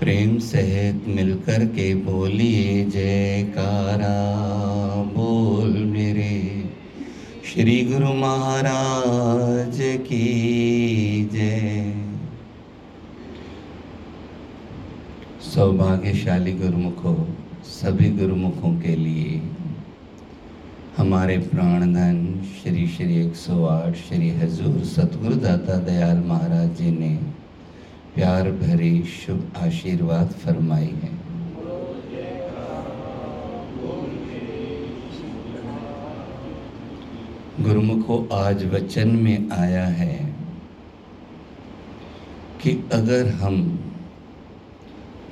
[0.00, 4.10] प्रेम सहित मिलकर के बोलिए, जयकारा,
[5.02, 6.64] बोल मेरे।
[7.44, 11.94] श्री गुरु महाराज की जय।
[15.54, 17.16] सौभाग्यशाली गुरुमुखों,
[17.64, 19.42] सभी गुरुमुखों के लिए
[20.96, 27.18] हमारे प्राणधन श्री श्री 108 श्री हजूर सतगुरु दाता दयाल महाराज जी ने
[28.18, 31.10] प्यार भरे शुभ आशीर्वाद फरमाई है।
[37.60, 40.16] गुरुमुखो, आज वचन में आया है
[42.62, 43.60] कि अगर हम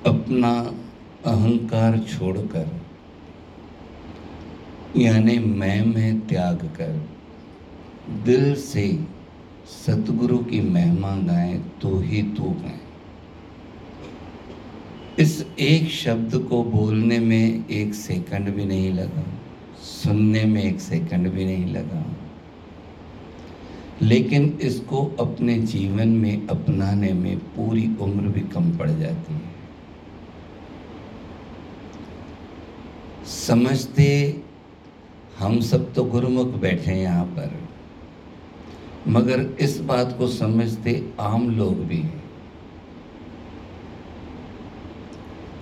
[0.07, 0.53] अपना
[1.27, 2.71] अहंकार छोड़कर,
[4.97, 6.95] यानी मैं में त्याग कर,
[8.25, 8.87] दिल से
[9.67, 12.81] सतगुरु की महिमा गाएँ तो ही तू गाएँ।
[15.19, 19.25] इस एक शब्द को बोलने में एक सेकंड भी नहीं लगा,
[19.83, 22.05] सुनने में एक सेकंड भी नहीं लगा।
[24.03, 29.55] लेकिन इसको अपने जीवन में अपनाने में पूरी उम्र भी कम पड़ जाती है।
[33.27, 34.09] समझते
[35.39, 37.59] हम सब तो गुरुमुख बैठे हैं यहाँ पर।
[39.09, 42.25] मगर इस बात को समझते आम लोग भी हैं।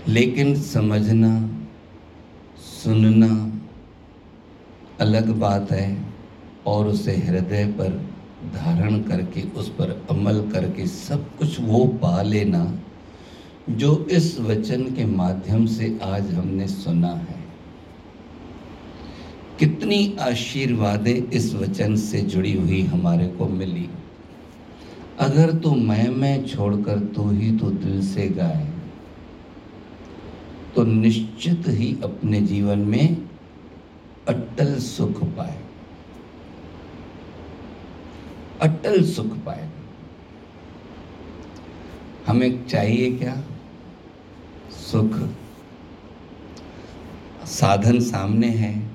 [0.09, 1.31] लेकिन समझना,
[2.59, 3.53] सुनना
[5.00, 6.05] अलग बात है
[6.67, 7.91] और उसे हृदय पर
[8.55, 12.78] धारण करके, उस पर अमल करके सब कुछ वो पा लेना
[13.70, 17.33] जो इस वचन के माध्यम से आज हमने सुना है।
[19.58, 23.88] कितनी आशीर्वादें इस वचन से जुड़ी हुई हमारे को मिली।
[25.19, 28.72] अगर तो मैं मैं छोड़कर तू ही तो दिल से गाए
[30.75, 33.28] तो निश्चित ही अपने जीवन में
[34.28, 35.60] अटल सुख पाए।
[38.60, 39.71] अटल सुख पाए।
[42.26, 43.36] हमें चाहिए क्या?
[44.71, 45.21] सुख।
[47.47, 48.94] साधन सामने है।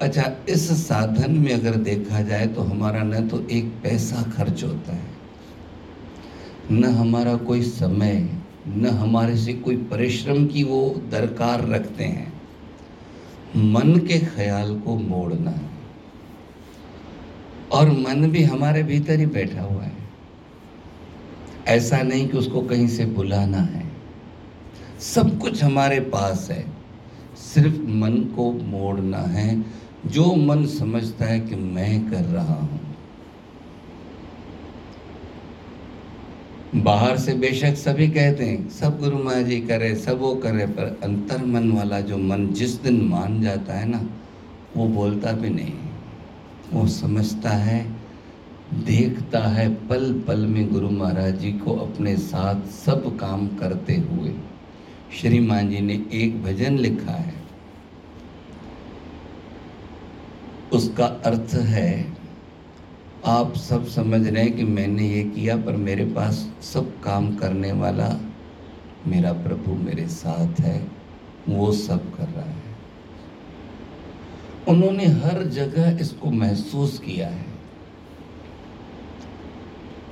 [0.00, 4.92] अच्छा इस साधन में अगर देखा जाए तो हमारा न तो एक पैसा खर्च होता
[4.92, 5.10] है,
[6.70, 8.28] न हमारा कोई समय,
[8.68, 12.32] न हमारे से कोई परिश्रम की वो दरकार रखते हैं।
[13.56, 15.70] मन के ख्याल को मोड़ना है।
[17.72, 19.96] और मन भी हमारे भीतर ही बैठा हुआ है।
[21.66, 23.92] ऐसा नहीं कि उसको कहीं से बुलाना है।
[25.00, 26.66] सब कुछ हमारे पास है।
[27.36, 32.80] सिर्फ़ मन को मोड़ना है। जो मन समझता है कि मैं कर रहा हूँ।
[36.74, 41.00] बाहर से बेशक सभी कहते हैं, सब गुरु महाराज जी करे, सब वो करे, पर
[41.02, 44.08] अंतर मन वाला जो मन जिस दिन मान जाता है ना,
[44.76, 45.72] वो बोलता भी नहीं।
[46.72, 47.86] वो समझता है,
[48.74, 54.34] देखता है पल पल में गुरु महाराज जी को अपने साथ सब काम करते हुए।
[55.20, 57.39] श्रीमान जी ने एक भजन लिखा है।
[60.72, 62.12] उसका अर्थ है,
[63.26, 67.72] आप सब समझ रहे हैं कि मैंने ये किया, पर मेरे पास सब काम करने
[67.72, 68.20] वाला
[69.06, 70.86] मेरा प्रभु मेरे साथ है,
[71.48, 72.62] वो सब कर रहा है।
[74.68, 77.46] उन्होंने हर जगह इसको महसूस किया है।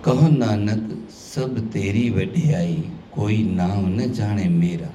[0.04, 4.88] कहो नानक, सब तेरी वडियाई, कोई नाम न जाने मेरा।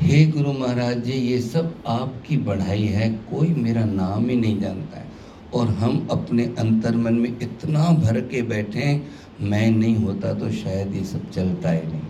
[0.00, 4.98] हे गुरु महाराज जी, ये सब आपकी बढ़ाई है, कोई मेरा नाम ही नहीं जानता
[4.98, 5.10] है।
[5.54, 9.02] और हम अपने अंतर मन में इतना भर के बैठे
[9.40, 12.00] मैं नहीं होता तो शायद ये सब चलता ही नहीं।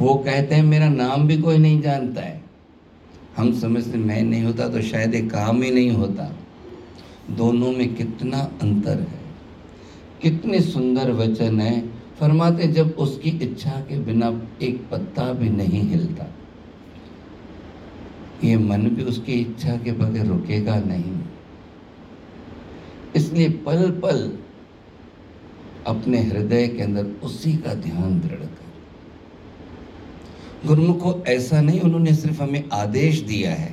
[0.00, 2.44] वो कहते हैं, मेरा नाम भी कोई नहीं जानता है।
[3.36, 6.30] हम समझते मैं नहीं होता तो शायद ये काम ही नहीं होता।
[7.30, 9.24] दोनों में कितना अंतर है।
[10.22, 14.28] कितने सुंदर वचन है फरमाते, जब उसकी इच्छा के बिना
[14.62, 16.26] एक पत्ता भी नहीं हिलता,
[18.44, 21.20] ये मन भी उसकी इच्छा के बगैर रुकेगा नहीं।
[23.16, 24.30] इसलिए पल पल
[25.86, 28.64] अपने हृदय के अंदर उसी का ध्यान दृढ़ कर।
[30.66, 33.70] गुरुमुख को ऐसा नहीं उन्होंने सिर्फ़ हमें आदेश दिया है,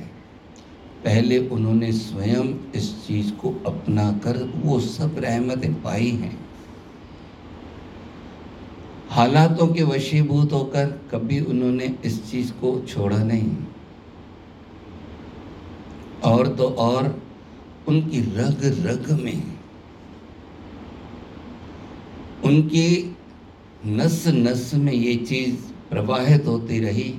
[1.04, 6.43] पहले उन्होंने स्वयं इस चीज़ को अपना कर वो सब रहमतें पाई हैं।
[9.14, 13.56] हालातों के वशीभूत होकर कभी उन्होंने इस चीज़ को छोड़ा नहीं।
[16.24, 17.22] और तो और
[17.88, 19.42] उनकी रग रग में,
[22.44, 23.16] उनकी
[23.86, 25.56] नस नस में ये चीज़
[25.90, 27.10] प्रवाहित होती रही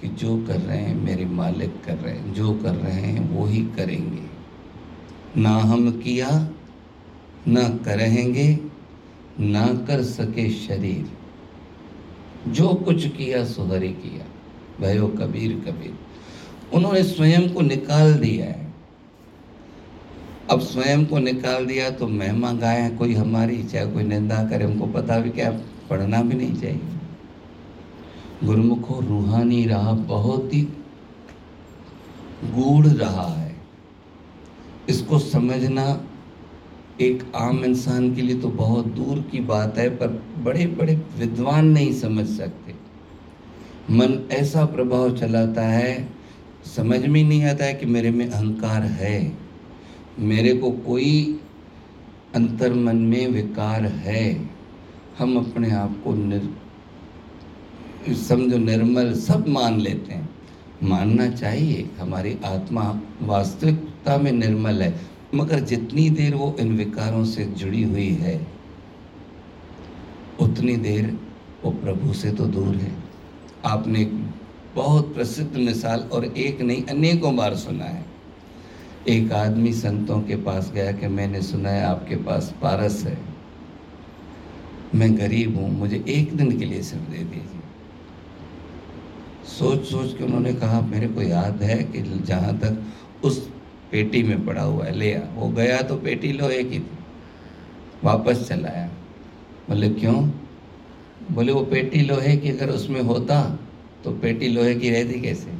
[0.00, 3.46] कि जो कर रहे हैं, मेरे मालिक कर रहे हैं, जो कर रहे हैं, वो
[3.46, 4.22] ही करेंगे।
[5.40, 6.28] ना हम किया,
[7.48, 8.58] ना करेंगे,
[9.40, 11.19] ना कर सके शरीर।
[12.48, 14.24] जो कुछ किया सुहरी किया।
[14.80, 15.98] भयो कबीर कबीर।
[16.74, 18.74] उन्होंने स्वयं को निकाल दिया है।
[20.50, 24.86] अब स्वयं को निकाल दिया तो महिमा गाय, कोई हमारी, चाहे कोई निंदा करे, हमको
[24.86, 25.50] पता भी क्या,
[25.90, 26.80] पढ़ना भी नहीं चाहिए।
[28.44, 30.62] गुरुमुखो, रूहानी राह बहुत ही
[32.44, 33.56] गूढ़ रहा है।
[34.88, 36.04] इसको समझना
[37.00, 40.08] एक आम इंसान के लिए तो बहुत दूर की बात है, पर
[40.38, 42.74] बड़े बड़े विद्वान नहीं समझ सकते।
[43.90, 46.08] मन ऐसा प्रभाव चलाता है,
[46.76, 49.32] समझ में नहीं आता है कि मेरे में अहंकार है।
[50.18, 51.40] मेरे को कोई
[52.34, 54.50] अंतर मन में विकार है।
[55.18, 56.54] हम अपने आप को निर,
[58.14, 60.28] समझो निर्मल सब मान लेते हैं।
[60.82, 65.00] मानना चाहिए, हमारी आत्मा वास्तविकता में निर्मल है।
[65.34, 68.46] मगर जितनी देर वो इन विकारों से जुड़ी हुई है,
[70.40, 71.18] उतनी देर
[71.64, 72.92] वो प्रभु से तो दूर है।
[73.64, 74.04] आपने
[74.74, 78.04] बहुत प्रसिद्ध मिसाल और एक नहीं, अनेकों बार सुना है।
[79.08, 83.18] एक आदमी संतों के पास गया कि मैंने सुना है आपके पास पारस है।
[84.94, 87.60] मैं गरीब हूँ, मुझे एक दिन के लिए सिर्फ़ दे दीजिए।
[89.48, 92.82] सोच सोच के उन्होंने कहा, मेरे को याद है कि जहाँ तक
[93.24, 93.48] उस
[93.92, 96.98] पेटी में पड़ा हुआ है, ले आ। वो गया तो पेटी लोहे की थी।
[98.04, 98.88] वापस चलाया।
[99.68, 100.14] बोले, क्यों?
[101.30, 103.40] बोले, वो पेटी लोहे की, अगर उसमें होता
[104.04, 105.54] तो पेटी लोहे की रहती कैसे?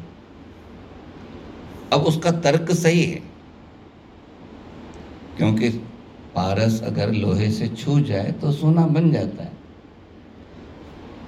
[1.92, 3.22] अब उसका तर्क सही है,
[5.36, 5.68] क्योंकि
[6.34, 9.52] पारस अगर लोहे से छू जाए तो सोना बन जाता है।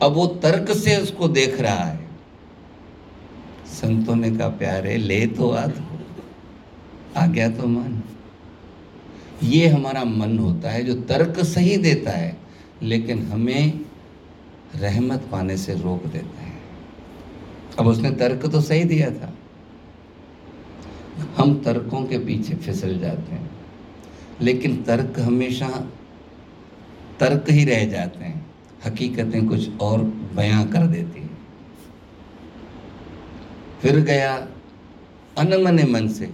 [0.02, 2.06] अब वो तर्क से उसको देख रहा है।
[3.66, 5.66] संतों ने कहा, प्यारे, ले तो आ
[7.16, 8.02] आ गया तो मन।
[9.42, 12.36] ये हमारा मन होता है जो तर्क सही देता है,
[12.82, 13.80] लेकिन हमें
[14.76, 16.52] रहमत पाने से रोक देता है।
[17.78, 19.32] अब उसने तर्क तो सही दिया था।
[21.36, 23.50] हम तर्कों के पीछे फिसल जाते हैं,
[24.40, 25.68] लेकिन तर्क हमेशा
[27.20, 28.46] तर्क ही रह जाते हैं।
[28.86, 30.02] हकीकतें कुछ और
[30.34, 31.38] बयां कर देती हैं।
[33.82, 34.34] फिर गया
[35.38, 36.30] अनमने मन से।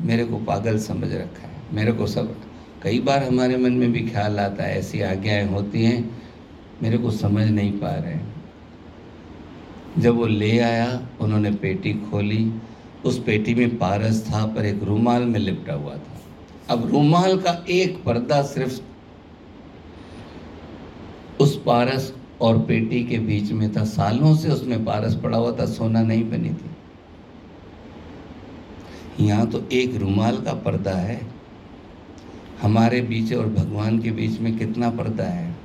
[0.00, 2.36] मेरे को पागल समझ रखा है। मेरे को सब,
[2.82, 6.22] कई बार हमारे मन में भी ख्याल आता है, ऐसी आज्ञाएँ होती हैं,
[6.82, 8.34] मेरे को समझ नहीं पा रहे
[9.98, 12.54] जब वो ले आया, उन्होंने पेटी खोली।
[13.04, 16.20] उस पेटी में पारस था, पर एक रूमाल में लिपटा हुआ था।
[16.68, 18.80] अब रूमाल का एक पर्दा सिर्फ़
[21.42, 25.66] उस पारस और पेटी के बीच में था। सालों से उसमें पारस पड़ा हुआ था,
[25.66, 26.73] सोना नहीं बनी थी।
[29.20, 31.26] यहाँ तो एक रुमाल का पर्दा है।
[32.62, 35.56] हमारे बीच और भगवान के बीच में कितना पर्दा है?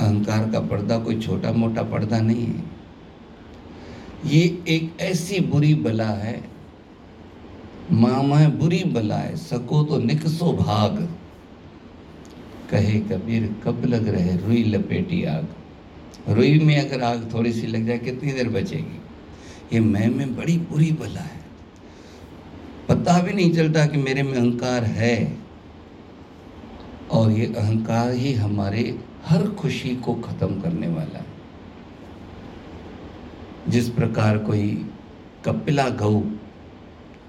[0.00, 2.64] अहंकार का पर्दा कोई छोटा मोटा पर्दा नहीं है।
[4.26, 6.44] ये एक ऐसी बुरी बला है।
[7.92, 11.08] मामा बुरी बला है। सको तो निकसो भाग।
[12.70, 15.48] कहे कबीर, कब लग रहे रुई लपेटी आग?
[16.28, 19.02] रुई में अगर आग थोड़ी सी लग जाए, कितनी देर बचेगी?
[19.72, 21.41] ये मैं में बड़ी बुरी बला है।
[22.88, 25.38] पता भी नहीं चलता कि मेरे में अहंकार है।
[27.10, 31.26] और ये अहंकार ही हमारे हर खुशी को ख़त्म करने वाला है।
[33.68, 34.90] जिस प्रकार कोई
[35.44, 36.22] कपिला गऊ,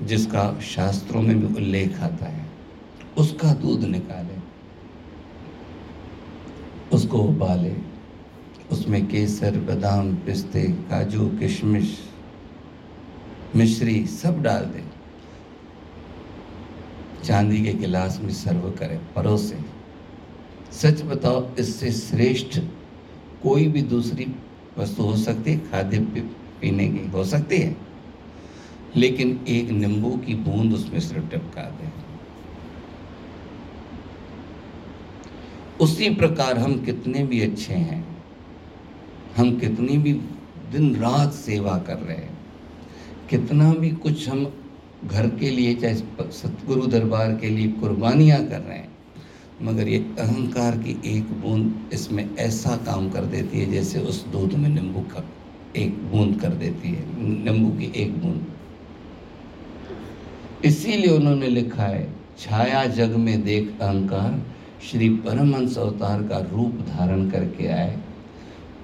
[0.02, 2.46] जिसका शास्त्रों में भी उल्लेख आता है,
[3.18, 4.40] उसका दूध निकाले,
[6.96, 7.76] उसको उबाले,
[8.72, 12.00] उसमें केसर, बादाम, पिस्ते, काजू, किशमिश,
[13.56, 14.93] मिश्री सब डाल दे।
[17.24, 19.58] चांदी के गिलास में सर्व करें, परोसे।
[20.72, 22.60] सच बताओ, इससे श्रेष्ठ
[23.44, 24.28] कोई भी दूसरी
[24.78, 25.58] वस्तु हो सकती है?
[25.72, 26.00] खाद्य
[26.62, 27.76] पीने की हो सकती है।
[28.96, 31.90] लेकिन एक नींबू की बूंद उसमें सिर्फ़ टपका दे।
[35.80, 38.06] उसी प्रकार हम कितने भी अच्छे हैं,
[39.38, 40.14] हम कितनी भी
[40.72, 42.38] दिन रात सेवा कर रहे हैं,
[43.30, 44.46] कितना भी कुछ हम
[45.06, 45.96] घर के लिए, चाहे
[46.32, 48.92] सतगुरु दरबार के लिए कुर्बानियाँ कर रहे हैं,
[49.62, 54.54] मगर ये अहंकार की एक बूंद इसमें ऐसा काम कर देती है जैसे उस दूध
[54.54, 55.24] में नींबू का
[55.76, 57.06] एक बूंद कर देती है,
[57.44, 58.46] नींबू की एक बूंद।
[60.66, 62.08] इसीलिए उन्होंने लिखा है,
[62.40, 64.42] छाया जग में देख अहंकार,
[64.82, 67.98] श्री परमहंस अवतार का रूप धारण करके आए।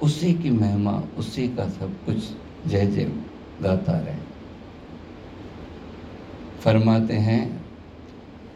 [0.03, 2.17] उसी की महिमा, उसी का सब कुछ
[2.67, 3.11] जय जय
[3.61, 4.28] गाता रहे।
[6.63, 7.62] फरमाते हैं,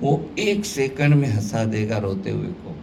[0.02, 2.76] वो एक सेकंड में हंसा देगा रोते हुए को,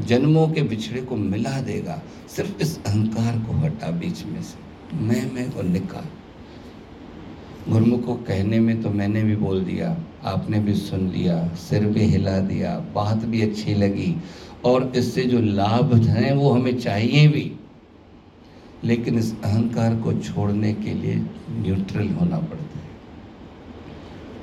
[0.00, 2.02] जन्मों के बिछड़े को मिला देगा,
[2.36, 6.04] सिर्फ़ इस अहंकार को हटा बीच में से, मैं मैं को निकाल
[7.68, 12.00] गुरमुख को कहने में तो मैंने भी बोल दिया, आपने भी सुन लिया, सिर भी
[12.00, 14.14] हिला दिया, बात भी अच्छी लगी,
[14.64, 17.52] और इससे जो लाभ हैं वो हमें चाहिए भी।
[18.84, 21.14] लेकिन इस अहंकार को छोड़ने के लिए
[21.50, 22.85] न्यूट्रल होना पड़ता है।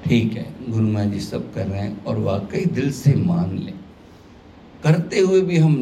[0.06, 3.74] ठीक है, गुरु महाराज जी सब कर रहे हैं और वाकई दिल से मान लें।
[4.84, 5.76] करते हुए भी हम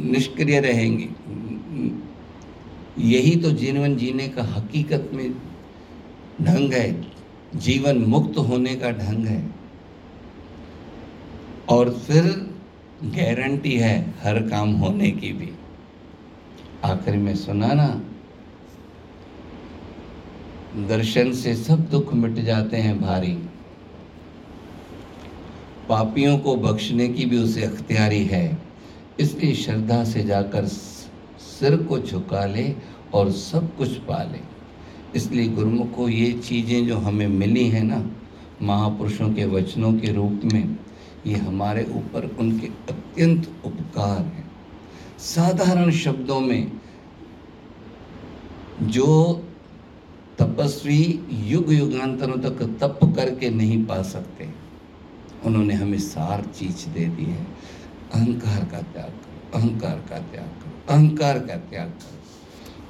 [0.00, 1.08] निष्क्रिय रहेंगे।
[2.98, 5.30] यही तो जीवन जीने का हकीकत में
[6.42, 7.06] ढंग है।
[7.56, 9.42] जीवन मुक्त होने का ढंग है।
[11.68, 12.24] और फिर
[13.04, 15.50] गारंटी है हर काम होने की भी।
[16.84, 17.88] आखिर में सुना ना
[20.76, 23.32] दर्शन से सब दुख मिट जाते हैं भारी।
[25.88, 28.58] पापियों को बख्शने की भी उसे अख्तियारी है।
[29.20, 32.74] इसलिए श्रद्धा से जाकर सिर को झुका ले
[33.14, 34.38] और सब कुछ पा ले
[35.16, 38.10] इसलिए गुरुमुख को ये चीज़ें जो हमें मिली हैं ना,
[38.62, 40.78] महापुरुषों के वचनों के रूप में,
[41.26, 44.50] ये हमारे ऊपर उनके अत्यंत उपकार हैं।
[45.18, 46.72] साधारण शब्दों में,
[48.82, 49.42] जो
[50.40, 54.48] तपस्वी युग युगांतरों तक तप करके नहीं पा सकते।
[55.44, 57.46] उन्होंने हमें सार चीज़ दे दी है।
[58.14, 62.18] अहंकार का त्याग करो, अहंकार का त्याग करो, अहंकार का त्याग करो।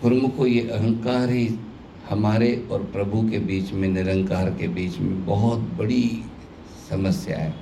[0.02, 1.48] गुरुमुख को ये अहंकार ही
[2.10, 6.24] हमारे और प्रभु के बीच में, निरंकार के बीच में बहुत बड़ी
[6.90, 7.54] समस्या है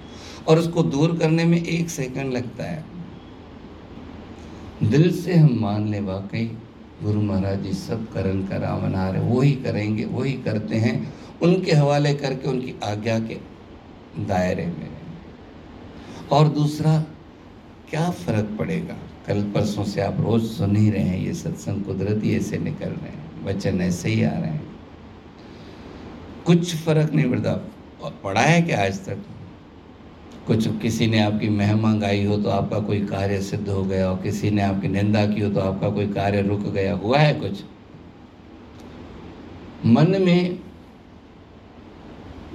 [0.49, 2.85] और उसको दूर करने में एक सेकंड लगता है।
[4.83, 6.51] दिल से हम मान ले वाकई
[7.03, 11.73] गुरु महाराज जी सब करण करा मना रहे वो ही करेंगे वही करते हैं। उनके
[11.73, 13.35] हवाले करके, उनकी आज्ञा के
[14.19, 14.91] दायरे में।
[16.33, 17.05] और दूसरा,
[17.91, 18.97] क्या फ़र्क पड़ेगा?
[19.27, 23.09] कल परसों से आप रोज सुन ही रहे हैं, ये सत्संग कुदरती ऐसे निकल रहे
[23.09, 24.77] हैं, वचन ऐसे ही आ रहे हैं।
[26.47, 27.53] कुछ फ़र्क नहीं पड़ता।
[28.25, 29.19] पढ़ा है क्या आज तक?
[30.49, 34.17] कुछ किसी ने आपकी महिमा गाई हो तो आपका कोई कार्य सिद्ध हो गया हो
[34.17, 37.63] किसी ने आपकी निंदा की हो तो आपका कोई कार्य रुक गया। हुआ है कुछ?
[39.87, 40.59] मन में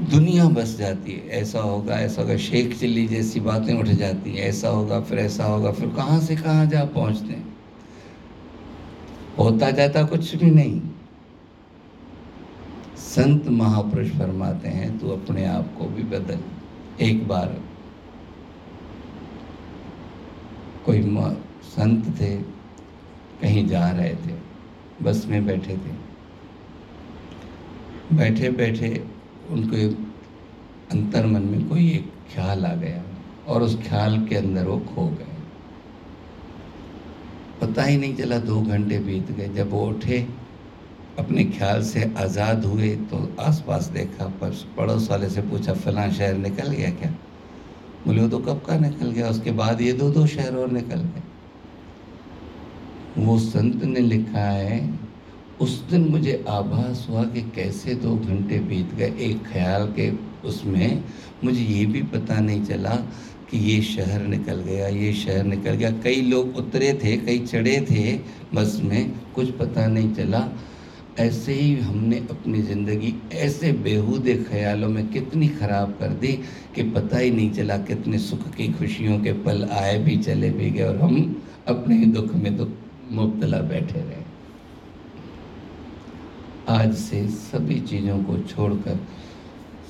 [0.01, 4.37] दुनिया बस जाती है। ऐसा होगा ऐसा होगा, शेख चिल्ली जैसी बातें उठ जाती हैं।
[4.37, 7.41] ऐसा होगा, फिर ऐसा होगा, फिर कहाँ से कहाँ जा पहुँचते
[9.37, 10.81] होता जाता कुछ भी नहीं।
[12.97, 16.39] संत महापुरुष फरमाते हैं, तू अपने आप को भी बदल।
[17.01, 17.62] एक बार
[20.85, 21.01] कोई
[21.65, 22.35] संत थे,
[23.41, 24.33] कहीं जा रहे थे,
[25.01, 26.01] बस में बैठे थे।
[28.13, 28.89] बैठे बैठे
[29.51, 29.85] उनके
[30.91, 33.03] अंतर मन में कोई एक ख्याल आ गया
[33.47, 35.31] और उस ख्याल के अंदर वो खो गए।
[37.61, 40.19] पता ही नहीं चला दो घंटे बीत गए। जब वो उठे,
[41.19, 46.37] अपने ख्याल से आज़ाद हुए तो आसपास देखा, पर पड़ोस वाले से पूछा, फला शहर
[46.37, 47.13] निकल गया क्या?
[48.05, 49.29] बोले, वो तो कब का निकल गया?
[49.29, 51.21] उसके बाद ये दो दो शहर और निकल गए।
[53.17, 54.99] वो संत ने लिखा है,
[55.61, 60.09] उस दिन मुझे आभास हुआ कि कैसे दो घंटे बीत गए। एक ख्याल के
[60.47, 61.03] उसमें
[61.43, 62.95] मुझे ये भी पता नहीं चला
[63.51, 67.79] कि ये शहर निकल गया, ये शहर निकल गया। कई लोग उतरे थे, कई चढ़े
[67.91, 68.19] थे,
[68.53, 70.39] बस में कुछ पता नहीं चला।
[71.19, 76.31] ऐसे ही हमने अपनी ज़िंदगी ऐसे बेहूदे ख्यालों में कितनी ख़राब कर दी
[76.75, 80.69] कि पता ही नहीं चला कितने सुख की खुशियों के पल आए भी चले भी
[80.69, 82.67] गए और हम अपने ही दुख में तो
[83.11, 84.21] मुबतला बैठे रहे।
[86.69, 88.99] आज से सभी चीज़ों को छोड़कर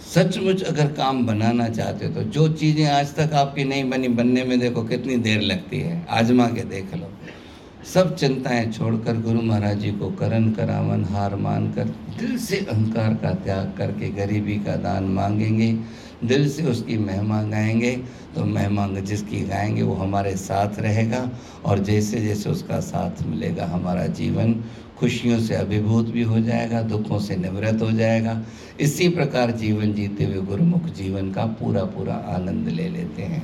[0.06, 4.44] सचमुच अगर काम बनाना चाहते हो तो जो चीज़ें आज तक आपकी नहीं बनी, बनने
[4.44, 7.10] में देखो कितनी देर लगती है। आजमा के देख लो।
[7.86, 11.86] सब चिंताएँ छोड़कर गुरु महाराज जी को करण करावन, हार मानकर
[12.20, 15.72] दिल से अहंकार का त्याग करके गरीबी का दान मांगेंगे,
[16.24, 17.92] दिल से उसकी महिमा गाएँगे
[18.36, 21.30] तो महिमा जिसकी गाएँगे वो हमारे साथ रहेगा
[21.66, 24.54] और जैसे जैसे उसका साथ मिलेगा हमारा जीवन
[25.00, 28.42] खुशियों से अभिभूत भी हो जाएगा, दुखों से निवृत्त हो जाएगा।
[28.80, 33.44] इसी प्रकार जीवन जीते हुए गुरुमुख जीवन का पूरा पूरा आनंद ले लेते हैं।